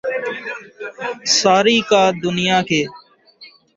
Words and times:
ساری 1.37 1.77
کا 1.89 2.03
دنیا 2.23 2.59
کے 2.69 2.81